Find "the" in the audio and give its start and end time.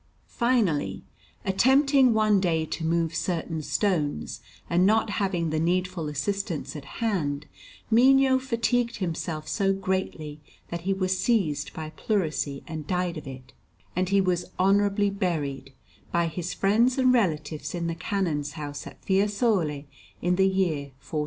5.51-5.59, 17.85-17.93, 20.35-20.47